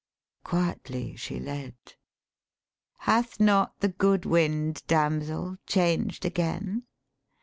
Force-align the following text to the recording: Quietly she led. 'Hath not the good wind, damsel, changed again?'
Quietly 0.43 1.15
she 1.15 1.39
led. 1.39 1.75
'Hath 3.01 3.39
not 3.39 3.79
the 3.81 3.87
good 3.89 4.25
wind, 4.25 4.81
damsel, 4.87 5.57
changed 5.67 6.25
again?' 6.25 6.85